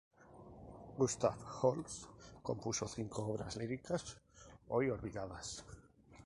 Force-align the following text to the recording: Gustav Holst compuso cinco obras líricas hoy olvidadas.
Gustav 1.01 1.43
Holst 1.57 2.07
compuso 2.41 2.87
cinco 2.87 3.23
obras 3.27 3.55
líricas 3.55 4.17
hoy 4.69 4.89
olvidadas. 4.89 5.63